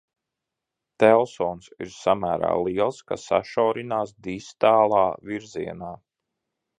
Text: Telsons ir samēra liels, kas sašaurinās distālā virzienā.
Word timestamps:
Telsons 1.01 1.67
ir 1.85 1.91
samēra 1.97 2.49
liels, 2.67 3.01
kas 3.11 3.27
sašaurinās 3.33 4.15
distālā 4.29 5.05
virzienā. 5.33 5.93